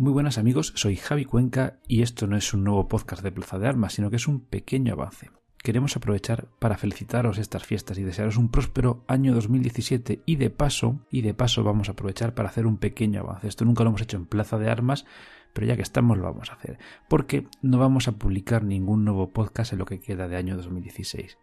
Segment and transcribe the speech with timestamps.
[0.00, 3.58] Muy buenas amigos, soy Javi Cuenca y esto no es un nuevo podcast de Plaza
[3.58, 5.30] de Armas, sino que es un pequeño avance.
[5.62, 11.04] Queremos aprovechar para felicitaros estas fiestas y desearos un próspero año 2017 y de paso,
[11.10, 13.46] y de paso vamos a aprovechar para hacer un pequeño avance.
[13.46, 15.04] Esto nunca lo hemos hecho en Plaza de Armas,
[15.52, 16.78] pero ya que estamos lo vamos a hacer,
[17.10, 21.36] porque no vamos a publicar ningún nuevo podcast en lo que queda de año 2016.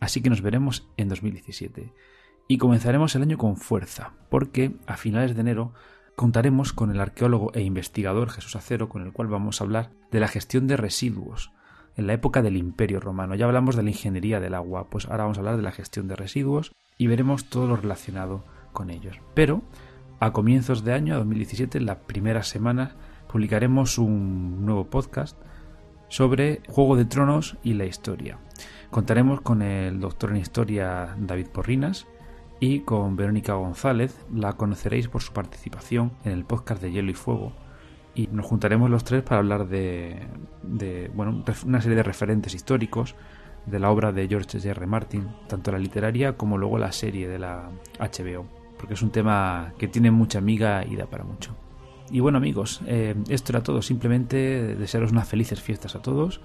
[0.00, 1.94] Así que nos veremos en 2017.
[2.46, 5.72] Y comenzaremos el año con fuerza, porque a finales de enero
[6.16, 10.18] contaremos con el arqueólogo e investigador Jesús Acero, con el cual vamos a hablar de
[10.18, 11.52] la gestión de residuos
[11.96, 13.34] en la época del Imperio Romano.
[13.34, 16.08] Ya hablamos de la ingeniería del agua, pues ahora vamos a hablar de la gestión
[16.08, 19.20] de residuos y veremos todo lo relacionado con ellos.
[19.34, 19.62] Pero
[20.18, 22.94] a comienzos de año 2017, en las primeras semanas,
[23.30, 25.38] publicaremos un nuevo podcast
[26.08, 28.38] sobre Juego de Tronos y la historia.
[28.90, 32.06] Contaremos con el doctor en historia David Porrinas,
[32.60, 34.16] y con Verónica González.
[34.32, 37.52] La conoceréis por su participación en el podcast de Hielo y Fuego.
[38.14, 40.26] Y nos juntaremos los tres para hablar de,
[41.14, 43.14] bueno, una serie de referentes históricos
[43.66, 44.70] de la obra de George R.
[44.70, 44.86] R.
[44.86, 47.68] Martin, tanto la literaria como luego la serie de la
[47.98, 48.46] HBO,
[48.78, 51.54] porque es un tema que tiene mucha amiga y da para mucho.
[52.10, 56.40] Y bueno amigos, eh, esto era todo, simplemente desearos unas felices fiestas a todos.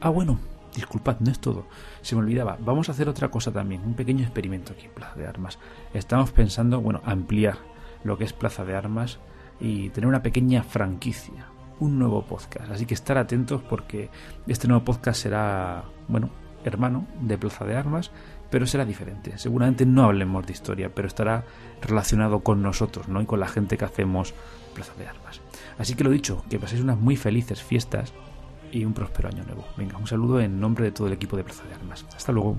[0.00, 0.38] Ah bueno,
[0.74, 1.66] Disculpad, no es todo.
[2.02, 2.56] Se me olvidaba.
[2.60, 5.58] Vamos a hacer otra cosa también, un pequeño experimento aquí en Plaza de Armas.
[5.94, 7.58] Estamos pensando, bueno, ampliar
[8.04, 9.18] lo que es Plaza de Armas
[9.60, 11.46] y tener una pequeña franquicia,
[11.80, 12.70] un nuevo podcast.
[12.70, 14.10] Así que estar atentos porque
[14.46, 16.30] este nuevo podcast será, bueno,
[16.64, 18.10] hermano de Plaza de Armas,
[18.50, 19.36] pero será diferente.
[19.38, 21.44] Seguramente no hablemos de historia, pero estará
[21.80, 23.20] relacionado con nosotros, ¿no?
[23.20, 24.34] Y con la gente que hacemos
[24.74, 25.40] Plaza de Armas.
[25.78, 28.12] Así que lo dicho, que paséis unas muy felices fiestas
[28.72, 29.64] y un próspero año nuevo.
[29.76, 32.04] Venga, un saludo en nombre de todo el equipo de Plaza de Armas.
[32.14, 32.56] Hasta luego.